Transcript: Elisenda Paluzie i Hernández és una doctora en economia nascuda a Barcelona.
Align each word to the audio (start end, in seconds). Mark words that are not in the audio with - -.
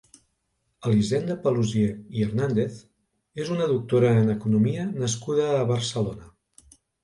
Elisenda 0.91 1.35
Paluzie 1.43 1.91
i 2.15 2.23
Hernández 2.25 2.81
és 3.45 3.53
una 3.59 3.69
doctora 3.75 4.13
en 4.25 4.35
economia 4.39 4.89
nascuda 5.07 5.49
a 5.63 5.65
Barcelona. 5.77 6.31